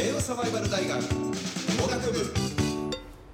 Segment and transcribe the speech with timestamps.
[0.00, 2.32] 令和サバイバル大学農学部。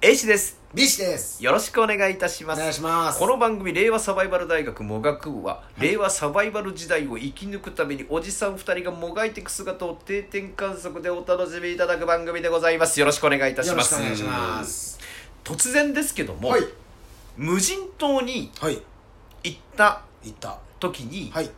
[0.01, 0.59] A 氏です。
[0.73, 1.41] ビシです。
[1.41, 2.59] よろしくお願いいたします。
[2.59, 3.19] お願いします。
[3.19, 12.99] この番組令和サバイバル大学もがく部は、令和サバイバル時代を生き抜くためにおじさん2人がもがいていく姿を定点観測でお楽しみいただく番組でございます。
[12.99, 14.99] よろしくお願いいたしよろますしくお願いします。
[15.45, 16.63] 突然ですけども、はい。
[17.37, 18.81] 無人島にはい。
[19.45, 20.59] 行った行った。
[20.81, 21.49] 時に、はい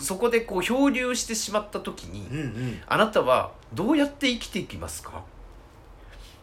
[0.00, 2.82] そこでこう漂流してしまった時に、うんうん。
[2.86, 5.22] あなたはどうやって生きていきますか？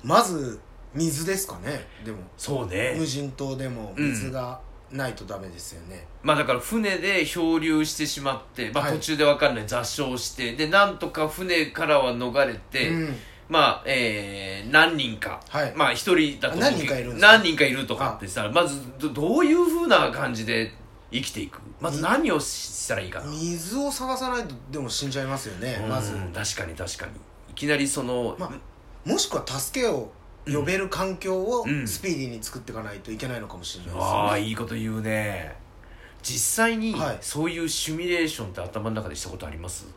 [0.03, 0.59] まず
[0.93, 2.19] 水ですかねでも。
[2.37, 2.95] そうね。
[2.97, 4.09] 無人島でもうん。
[4.09, 4.59] 水が
[4.91, 8.93] ないとダメですよね、まあだから船で漂流してしまって、まあ、はい。
[8.93, 9.67] 途中で分かんない。
[9.67, 13.15] 座礁してでなんとか船からは逃れて、うん。
[13.49, 15.73] まあえー何人か、はい。
[15.75, 20.71] まあ一人だと何人かいる何人かいるとかってさまずどどういうふうな感じで
[21.11, 21.59] 生きていく。
[21.79, 23.19] まず何をしたらいいか。
[23.21, 26.13] な水を探さないとでも死んじゃいますよねまず。
[26.13, 27.11] うん確かに確かに。
[27.51, 28.51] いきなりその、ま
[29.05, 30.11] もしくは助けを
[30.45, 31.87] 呼べる環境をうん。
[31.87, 35.55] スピーディーに作っていかないといけないのかもしれないですああよねいいこと言うね。
[36.21, 37.17] 実際にはい。
[37.21, 39.85] そういうシミュレーションって頭の中でしたことあります？
[39.85, 39.87] い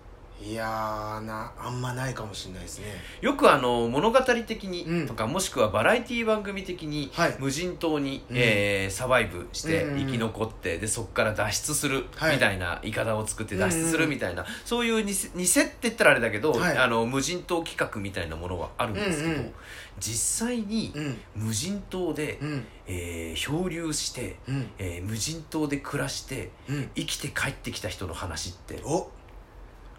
[0.54, 2.86] やーなあんまないかもしれないですね。
[3.20, 5.06] よくあの物語的にうん。
[5.08, 7.36] とか、もしくはバラエティ番組的に、はい。
[7.40, 8.36] 無人島に、うん。
[8.36, 10.06] えーサバイブしてうんうんうん。
[10.06, 12.34] 生き残って、でそこから脱出するはい。
[12.36, 16.78] みたいな、イカダを作って脱出すうんうんるみたいな、そういう偽偽って言ったらあれだけど、はい。
[16.78, 19.52] あの無人島企画みたいなものはあるんですけど、うんうん。
[19.98, 21.18] 実際にうん。
[21.34, 22.64] 無人島で、うん。
[22.86, 24.70] えー漂流して、うん。
[24.78, 26.90] えー無人島で暮らしてうん。
[26.94, 29.08] 生きて帰ってきた人の話ってお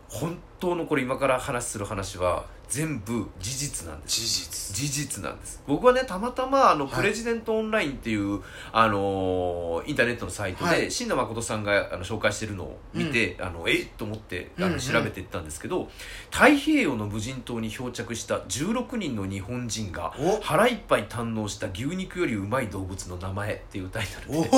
[0.10, 4.20] 本当のこれ今から話する話は全部事実なんです。
[4.20, 4.76] 事実。
[4.76, 5.64] 事実なんです。
[5.68, 6.96] 僕はねたまたまあの、はい。
[6.96, 10.90] プレジデントオンラインっていう、あのーインターネットのサイトで、はい。
[11.16, 13.88] 誠さんがあの紹介してるのを見て、あのえっ？
[13.98, 14.74] と思ってあうんうん。
[14.74, 15.90] の調べていったんですけど、
[16.32, 20.40] 太平洋の無人島に漂着した16人の日本人がお。
[20.42, 24.50] 腹いっぱい堪能した牛肉よりうまい動物の名前っていうタイトルで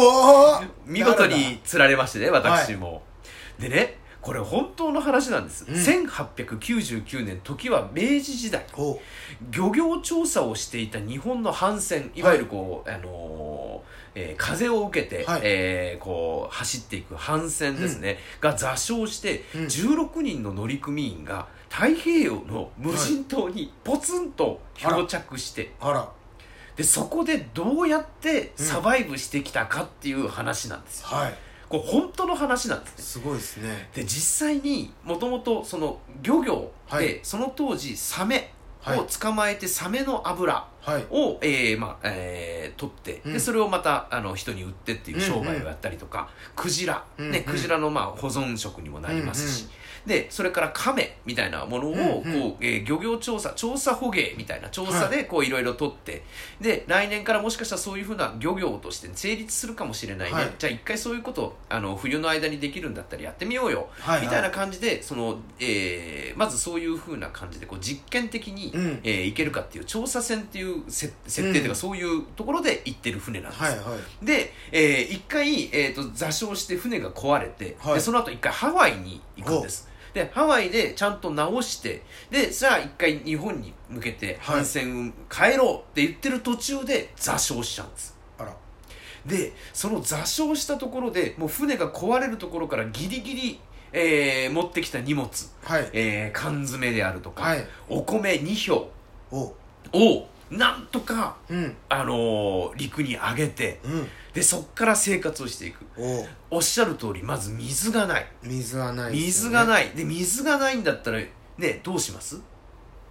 [0.86, 3.04] 見事に釣られましてね私も、
[3.60, 5.76] でねこれ本当の話なんです、うん。
[5.76, 8.66] 1899年時は明治時代。
[8.78, 9.00] お。
[9.50, 15.42] 漁業調査をしていた日本の帆船いわゆるこう、あのーえー風を受けて、はい。
[15.44, 19.66] えーこう走っていく帆船ですね、が座礁して、うん。
[19.66, 26.12] 16人の乗組員が太平洋の無人島にポツンと漂着して、あら。
[26.76, 31.34] でそこでどうやってサバイブしてきたかっていう話なんですよ、はい
[31.72, 33.04] これ本当の話なんですね。
[33.04, 33.90] すごいですね。
[33.96, 37.20] で実際にもともとその漁業で、はい。
[37.24, 39.00] その当時サメはい。
[39.00, 41.06] を捕まえてサメの油はい。
[41.12, 43.34] を、えーまあえー取って、うん。
[43.34, 47.78] でそれをまたあの人に売ってっていう商売をやったりとか、クジラ、ねうんうんクジラ。
[47.78, 49.72] のまあ保存食にもなりますし、うんうん
[50.06, 52.42] でそれからカメみたいなものを、うんうん。
[52.42, 56.24] こうえー漁業調査調査捕鯨みたいな調査でこういろいろ取って
[56.60, 60.52] で来年からもしかしたらそういうふうな漁業として成立するかもしれないね、はい。
[60.58, 64.26] じゃあ一回そういうことあの冬の間にできるんだったらやってみようよ、はいはい。
[64.26, 69.00] みたいな感じでその、えーまずそういうふうな感じでこう実験的に、うん。
[69.04, 71.76] えーいけるかっていう調査船っていう設設定というか、うん。
[71.76, 74.26] そういうところで行ってる船なんです、はいはい。
[74.26, 77.94] で、えー一回、えー、と座礁して船が壊れて、はい。
[77.96, 84.60] でその後一回ハワイに行くんですでハワイでちゃんと直してでさあ一回日本に向けてはい。
[84.60, 88.16] 帆船を帰ろうって言ってる途中で座礁しちゃうんです。
[88.38, 88.56] あら。
[89.26, 93.60] でその座礁したところでもう船が壊れるところからギリギリ、
[93.94, 95.28] えー持ってきた荷物、
[95.64, 95.90] はい。
[95.94, 97.66] えー缶詰であるとか、はい。
[97.90, 98.90] お米2票。
[99.32, 99.54] お。
[99.94, 101.76] をなんとか、うん。
[101.88, 105.86] あのー陸に上げてうんでそっから生活をしていく。
[105.98, 106.26] お
[106.58, 108.28] おっしゃる通りまず水がない。
[108.44, 109.90] 水はないです水がない。
[109.90, 111.20] で水がないんだったら
[111.58, 112.40] ねどうします？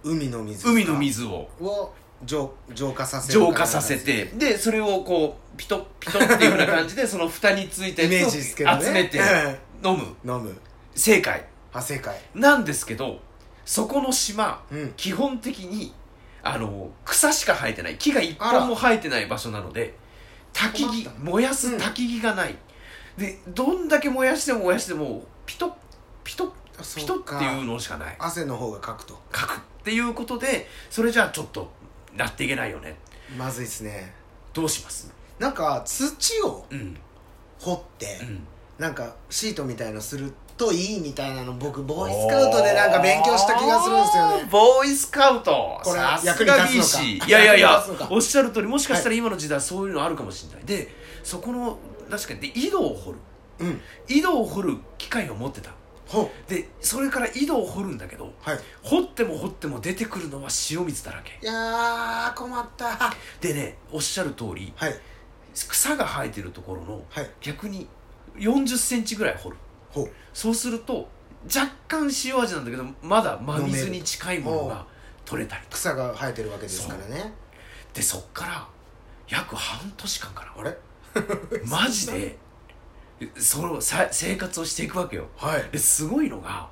[0.03, 1.47] 海の水海の水を。
[1.61, 1.93] を
[2.23, 4.25] 浄浄化させる浄化させて。
[4.25, 8.77] でそれをこうピトッピトッっていうような感じで その蓋についたイメーやつジですけどね。
[8.77, 9.19] を集めて
[9.83, 10.33] 飲む。
[10.33, 10.55] 飲む。
[10.95, 11.45] 正解。
[11.73, 12.19] あ正解。
[12.33, 13.19] なんですけど
[13.65, 14.93] そこの島うん。
[14.97, 15.93] 基本的に
[16.43, 17.95] あの草しか生えてない。
[17.97, 19.95] 木が一本も生えてない場所なので
[20.53, 22.55] 焚き木燃やす焚き木がない、
[23.17, 25.73] でどんだけ燃やしても燃やしてもピトッ
[26.23, 26.51] ピトッ
[26.95, 28.15] ピトッっていうのしかない。
[28.19, 29.19] 汗の方がかくと。
[29.33, 31.71] 書くっていうことでそれじゃあちょっと
[32.17, 32.95] やっていけないよね。
[33.37, 34.13] まずいですね。
[34.53, 35.11] どうします？
[35.39, 36.97] なんか土をうん。
[37.59, 38.47] 掘って、うん。
[38.79, 44.49] なんかシートみたいのするといいみたいなの僕ボーイスカウトでなんか勉強した気がするんですよね。
[44.51, 45.79] ボーイスカウト。
[45.83, 47.27] これ役にが立つのか。
[47.27, 50.65] いやいやいやおっしゃる通りもしかしたら今の時代そういうのあるかもしれない。
[50.65, 50.89] で
[51.23, 51.77] そこの
[52.09, 53.17] 確かにで井戸を掘る。
[53.59, 53.81] うん。
[54.07, 55.71] 井戸を掘る機械を持ってた。
[56.07, 58.59] ほでそれから井戸を掘るんだけどはい。
[58.83, 61.39] 掘っても掘っても出てくるのは塩水だらけ。
[61.41, 62.85] いやー困った。
[62.85, 64.73] はでねおっしゃる通りい。
[65.53, 67.29] 草が生えてるところのはい。
[67.41, 67.87] 逆に
[68.37, 69.57] 4 0センチぐらい掘る
[70.33, 71.09] そうすると
[71.45, 74.85] 若干塩味なんだけどまだ真水に近いものが
[75.25, 77.33] 取れたりと草が生えてるわけですからね。
[77.93, 78.67] でそっから
[79.27, 80.69] 約半年間かあれ？
[80.69, 80.75] な
[81.67, 82.37] マジで
[83.35, 85.27] そのさ生活をしていくわけよ。
[85.37, 85.69] はい。
[85.71, 86.67] ですごいのが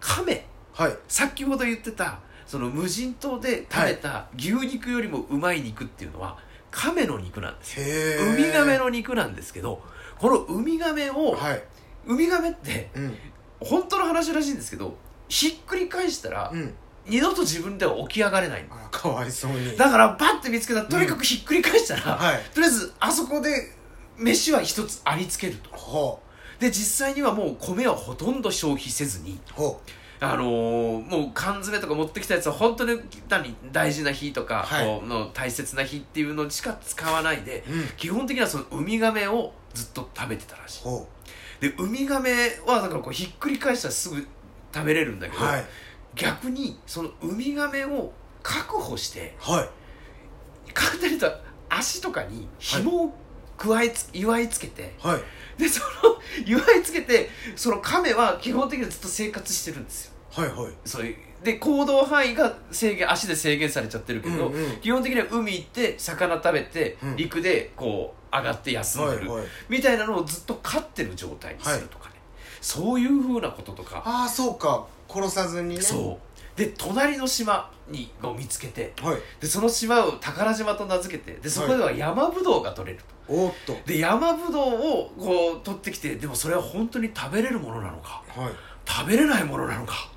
[0.00, 0.46] 亀。
[0.72, 0.96] はい。
[1.08, 6.38] 先ほど言ってたその無人島で食べた牛肉よりもうまい肉っていうのは
[6.70, 9.82] 亀の肉なんですウミガメのの肉なんですけど
[10.18, 11.62] このウミガメを、はい
[12.06, 13.16] ウミガメってうん。
[13.60, 14.96] 本当の話らしいんですけど
[15.28, 16.74] ひっくり返したら、うん。
[17.06, 18.64] 二度と自分では起き上がれない。
[18.90, 19.76] かわいそうに。
[19.76, 22.42] だからバッて見つけたらとにかくひっくり返したら、はい。
[22.52, 23.72] とりあえずあそこで
[24.18, 25.70] 飯は一つありつけると。
[25.70, 26.20] ほ
[26.58, 29.38] で実際にはもう米はほとんど消費せずに
[30.18, 32.98] あのーもう缶詰とか持ってきたやつは本当に
[33.28, 35.02] 何大事な日とか、はい。
[35.02, 37.88] の大切な日っていうのしか使わないで、ううん。
[37.96, 40.82] 基本的にはそのウミガメをずっと食べてたらしい。
[40.84, 41.06] ほ
[41.60, 44.26] でウミガメはだからこうひっくり返したらすぐ
[44.72, 45.64] 食べれるんだけど、うはい。
[46.14, 48.12] 逆にそのウミガメを
[48.42, 49.68] 確保してはい。
[50.72, 51.32] 簡単に言うと
[51.68, 53.14] 足とかに紐を
[53.56, 55.60] 加えつ、祝いつけてはい。
[55.60, 55.86] でその
[56.44, 60.12] 祝いつけてその亀は基本的にはずっと生活してるんですよ。
[60.30, 60.72] はいはい。
[60.84, 64.76] そういうで行動範囲が制限足で制限されちゃってるけど、うんうん。
[64.80, 67.16] 基本的には海行って魚食べて、うん。
[67.16, 69.46] 陸でこう上がって休んでる、はいはい。
[69.68, 72.16] みたいなのをずっと飼ってる状態にするとかね、
[72.60, 74.02] そういうふうなこととか。
[74.04, 74.88] ああそうか。
[75.08, 75.80] 殺さずにね。
[75.80, 76.58] そう。
[76.58, 79.18] で隣の島にを見つけてはい。
[79.40, 83.76] でその島を宝島と名付けてでそこでは山ぶどうが取れると、おーっと。
[83.86, 88.52] で山ぶどうをこう取ってきてでもそれは本当に食べれるものなのかはい。
[88.88, 90.15] 食べれないものなのかはい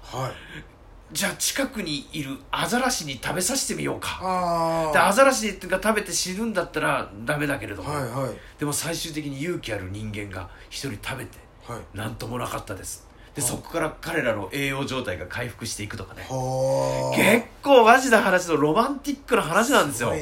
[1.12, 4.92] じゃあ近くにいるアザラシに食べさせてみようか。
[4.94, 8.32] でアザラシが食べて死ぬんだったらダメだけれども、はいはい。
[8.60, 12.16] でも最終的に勇気ある人間が一人食べてはい。
[12.16, 13.08] ともなかったです。
[13.34, 16.26] ではあそこから彼らの栄養状態が回復していくとかね。
[16.30, 20.14] はあ結構マジな話のロマンティックな話なんですよ。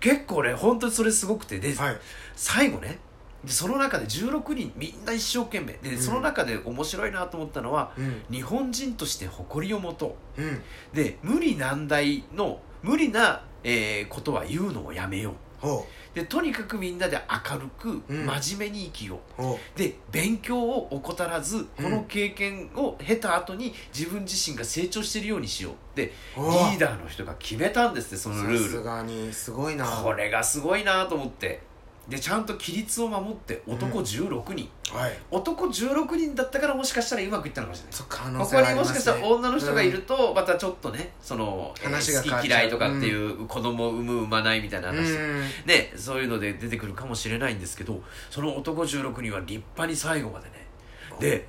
[0.00, 1.58] 結構ね本当にそれすごくて。
[1.58, 1.74] で、い。
[2.36, 2.98] 最後ね
[3.44, 5.72] でその中で16人みんな一生懸命。
[5.82, 5.98] で、うん。
[5.98, 8.22] その中で面白いなと思ったのはうん。
[8.30, 10.42] 日本人として誇りを持とう。
[10.42, 10.44] ん。
[10.46, 15.34] うで無理難題の無理な、えーことは言うのをやめよう。
[15.60, 17.20] ほでとにかくみんなで
[17.52, 18.26] 明るくうん。
[18.26, 19.44] 真面目に生きよう、う。
[19.44, 21.90] ほで勉強を怠らずこうん。
[21.90, 25.74] の経験を経た後に自分自身が成長しているようにしよう。
[25.96, 26.46] でリう。
[26.46, 29.86] わーダーの人が決めたんですってそのルさすールがにすごいな。
[29.86, 31.60] これがすごいなと思って
[32.10, 35.18] でちゃんと規律を守って男16人、はい。
[35.30, 37.92] 男16人だったからもしかしたらうまくいったのかもしれない。
[37.94, 44.96] そう可能ここにもしかしたら女の人がいるとまたちょっとねそのえー話が好き嫌いとかっていう子供を産む産まないみたいなうん。
[44.96, 45.16] 話、
[45.66, 50.66] ねそういうので出てくるかもしれないんですけどその男16人は立派に最後までね。
[51.20, 51.46] で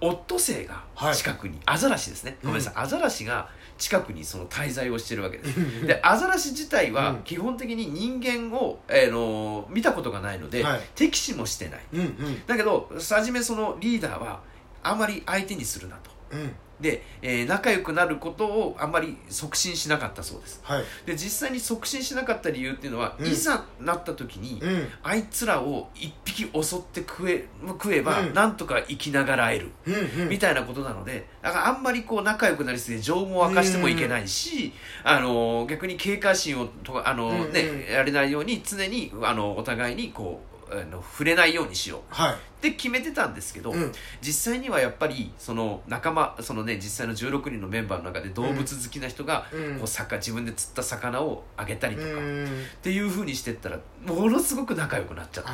[0.00, 1.16] オットセイがはい。
[1.16, 2.36] 近くに、アザラシですね。
[2.42, 3.48] ごめんなさい、アザラシが
[3.78, 5.86] 近くにその滞在をしてるわけです。
[5.86, 7.22] でアザラシ自体はうん。
[7.22, 10.80] 基本的に人間を、えーの見たことがないので、はい。
[10.94, 11.80] 敵視もしてない。
[11.94, 12.46] うんうん。
[12.46, 14.40] だけど初めそのリーダーは
[14.82, 16.10] あまり相手にするなと。
[16.32, 20.60] うんで、えー仲良くなることをあんまり促進しなかったそうです。
[20.62, 20.84] はい。
[21.06, 23.26] で実際に促進しなかった理由っていうのは、うん。
[23.26, 24.88] いざなった時に、うん。
[25.02, 28.34] あいつらを一匹襲って食え食えば、うん。
[28.34, 30.28] なんとか生きながらえる、うんうん。
[30.28, 34.72] みたいなことなのでだからあんまりこう仲良くなりすぎて情も明かしてもいけないし、
[35.04, 42.14] あの逆に警戒心をとかあの、ねやれないように常にあのお互いにこうあの触れないようにしよう。
[42.14, 42.34] はい。
[42.34, 43.92] って決めてたんですけど、うん。
[44.20, 49.78] 実際にはやっぱりその仲間そのね実際の16人のメンバーの中で動物好きな人が、うん。
[49.78, 52.64] こう魚自分で釣った魚をあげたりとか、っうん。
[52.82, 55.50] ていうふうにしてったらものすごく仲良くなっちゃって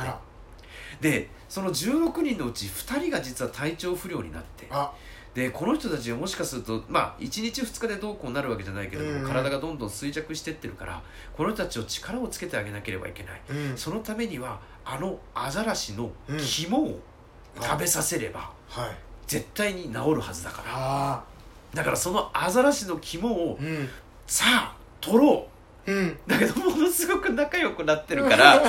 [1.01, 4.67] でその16人のうち2人が実は体調不良になって。
[4.69, 4.93] あ。
[5.33, 9.27] でこの人たちはもしかするとまあ1日2日でどうこうなるわけじゃないけれども、うん。
[9.27, 11.01] 体がどんどん衰弱してってるから
[11.35, 13.41] この人たちを力をつけてあげなければいけない。
[13.49, 13.77] うん。
[13.77, 16.37] そのためにはあのアザラシのうん。
[16.37, 16.99] 肝を
[17.61, 18.97] 食べさせればはい。
[19.27, 20.65] 絶対に治るはずだから。
[20.67, 21.23] あ
[21.73, 23.59] だからそのアザラシの肝を
[24.27, 25.54] さあ取ろう
[25.87, 26.19] うん。
[26.27, 28.59] だけどものすごく仲良くなってるから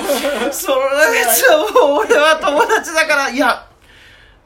[0.51, 0.81] その
[1.13, 3.67] やつはもう俺は友達だからいや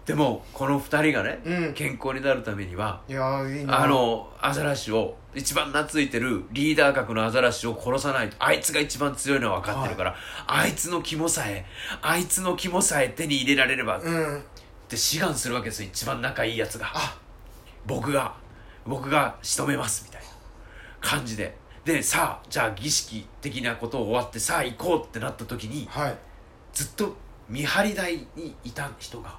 [0.06, 1.74] でもこの2人がね、うん。
[1.74, 10.16] 健康になるためにはいやーいいなあのアザラシを一番懐いてるリーダー格のアザラシを殺さないとあいつが一番強いのは分かってるから、
[10.48, 11.66] あいつの肝さえ
[12.02, 14.40] あいつの肝さえ手に入れられればっうん。
[14.40, 14.42] っ
[14.90, 16.92] て志願するわけですよ一番仲いいやつが。
[16.94, 17.18] あ。
[17.86, 18.34] 僕が
[18.86, 20.28] 僕が仕留めますみたいな
[21.00, 26.18] 感じででさあじゃあ儀式的なことを終わってさあ行こうってなった時にはい
[26.74, 27.16] ずっと
[27.50, 29.36] 見張り台にいた人が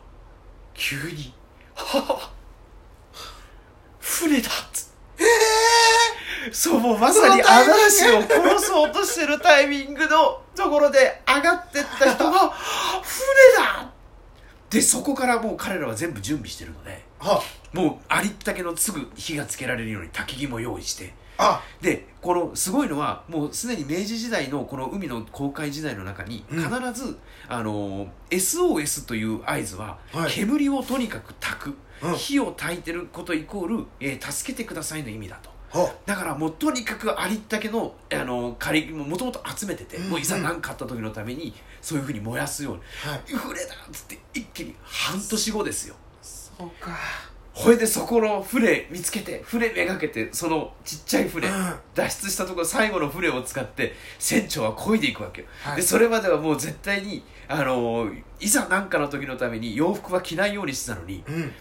[0.75, 1.33] 急に
[1.75, 2.33] 「はあ
[4.01, 5.25] 船だ!」っつって
[6.53, 12.51] そうもうまさにそのタイミング嵐を殺そうとしてるタイミングのところで上がってった人が
[13.03, 13.91] 「船だ!」
[14.69, 17.41] でそこからもう彼らは全部準備してるのでは
[17.73, 21.22] もうありったけのすぐ火がつけられるように焚き木も用意してあ
[21.81, 26.63] でこのすごいのはもうすでに明治時代のこの海の航海時代の中にうん。
[26.63, 30.31] 必ず、あの SOS という合図は、はい。
[30.31, 32.15] 煙をとにかく焚く、うん。
[32.15, 35.51] 火を焚いてることイコール、えー助けてくださいの意味だと。
[35.77, 42.81] はだからもうとにかくありったけの、あの仮ももともと集めてて、うんもういざ何かあった時のためにそういうふうに燃やすように。
[43.11, 45.97] はい「船だ!」っつって一気に半年後ですよ。
[46.23, 46.97] そうか
[47.55, 51.75] ほいでそこの船見つけて船めがけてそのちっちゃい船、うん。
[51.95, 55.77] 脱出したところ最後の船を使って船長は漕いでいくわけよ、はい。
[55.77, 61.53] でそれまではもう絶対にあのーいざ何かの時のために洋服は着ないようにしてたのにうん。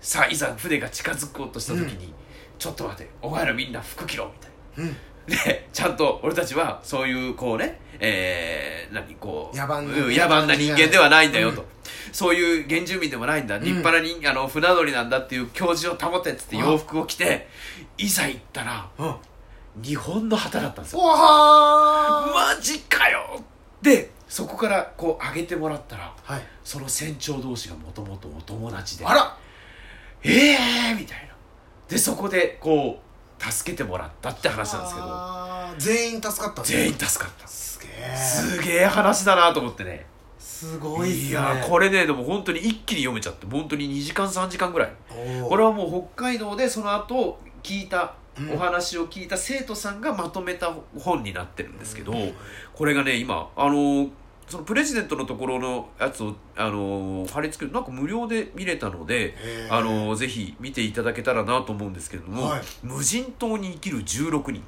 [0.00, 2.14] さあいざ船が近づこうとした時に、
[2.58, 4.90] ちょっと待てお前らみんな服着ろみたいな。
[4.90, 4.96] うん。
[5.28, 11.66] でちゃんと俺たちはそういうこうねえー、何こう野蛮な人間ではないんだよと、うん
[12.12, 16.62] そういう原住民でもないんだ、立派な人あの船乗りなんだっていう教示を保てっつってうん。
[16.62, 17.48] 洋服を着て
[17.96, 19.14] いざ行ったらうん。
[19.82, 21.02] 日本の旗だったんですよ。
[21.02, 23.42] マジかよ
[23.80, 26.42] でそこからこう上げてもらったらはい。
[26.64, 29.36] その船長同士がもともとお友達であら。
[30.22, 31.34] ええー、みたいな。
[31.88, 33.08] でそこでこう
[33.52, 35.08] 助けてもらったって話なんですけど。
[35.78, 37.46] 全員助かった全員助かった。
[37.46, 40.06] すげえすげえ話だなと思ってね
[40.48, 41.28] すごいっすね。
[41.28, 44.92] いやこれねでも本当に一気に読めちゃって本当に2時間3時間ぐらい。
[45.46, 48.52] これはもう北海道でその後聞いたうん。
[48.52, 52.32] お話を聞いた生徒さんがまとめた本になってるんですけど、うん。
[52.72, 54.08] これがね今あの
[54.48, 59.34] そのプレジデントのところのやつをあの貼り付けるなんか無料で見れたので
[59.70, 62.62] あのぜひ見ていただけたらなと思うんですけれども、はい。
[62.82, 64.62] 無人島に生きる16人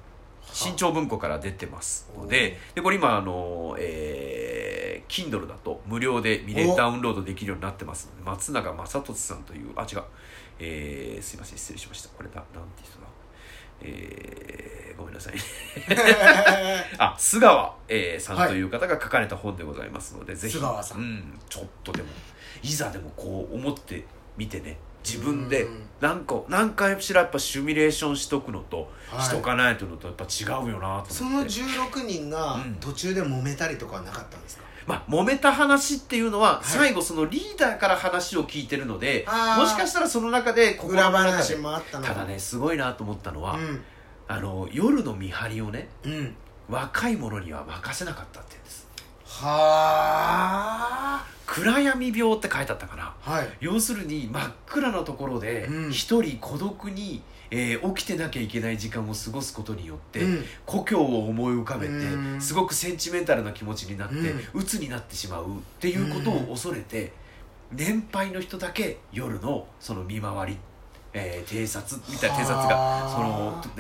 [0.52, 4.39] 新潮文庫から出てますのででこれ今あの、えー、
[5.10, 6.76] Kindle だと無料で見れお。
[6.76, 10.02] ダウンロードできるようになってますので松永正俊さんというあ違う、
[10.60, 12.08] えー、すいません失礼しました。
[12.10, 13.06] これだなんて人だ？
[13.82, 15.34] えー、ごめんなさい。
[16.98, 20.98] あ須川、えーさんという方が書かれた本でございますので、ぜひ須川さん。
[20.98, 22.08] うん、ちょっとでも
[22.62, 24.04] いざでもこう思って
[24.36, 25.82] みてね自分でうん。
[26.00, 29.24] 何か何回しらやっぱシミュレーションしとくのと、はい。
[29.24, 31.50] しとかないとのとやっぱ違うよなとその思って。
[31.52, 32.74] 16人がうん。
[32.80, 34.64] 途中で揉めたりとかはなかったんですか？
[34.90, 36.66] まあ揉めた話っていうのは、い。
[36.66, 39.24] 最後そのリーダーから話を聞いてるので
[39.56, 43.82] もしかしたらその中で心裏の中話でもあっただねすごいなと思ったのは、うん。
[44.26, 46.34] あの夜の見張りをねうん。
[46.68, 48.88] 若い者には任せなかったって言うんです。
[49.26, 53.48] は暗闇病って書いてあったかなあはい。
[53.60, 55.90] 要するに真っ暗なところでうん。
[55.90, 60.44] 一人孤独に、えー起きてなきゃいけない時間を過ごすことによって、うん。
[60.64, 62.40] 故郷を思い浮かべてうん。
[62.40, 64.60] すごくセンチメンタルな気持ちになってうん。
[64.60, 65.48] 鬱になってしまうっ
[65.80, 67.12] ていうことを恐れて
[67.72, 70.58] 年配の人だけ夜のその見回り、
[71.12, 73.08] えー偵察みたいな偵察がはあ。
[73.08, 73.18] そ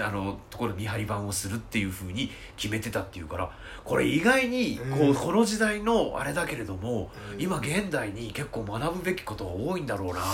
[0.00, 3.50] のあのところ見張り番をするっていうふうに決めてたっていうから
[3.84, 5.14] これ意外にこう、うん。
[5.14, 7.40] この時代のあれだけれども、うん。
[7.40, 10.32] 今現代に結構学ぶべきことが多いんだろうなと思っ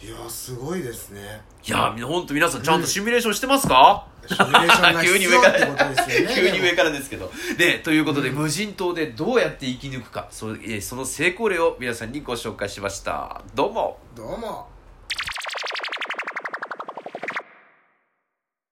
[0.00, 0.06] て。
[0.06, 1.40] いやすごいですね。
[1.66, 7.32] いやー本当皆さんちゃんとシミュレーションしてますか、シミュレーションが 急必に上から要ってことですよね急に上でからですけど。
[7.58, 8.36] でということで、うん。
[8.36, 10.28] 無人島でどうやって生き抜くか。
[10.30, 13.42] そ,、えーその成功例を皆さんにご紹介しました。
[13.54, 13.98] どうもも。
[14.14, 14.75] どうも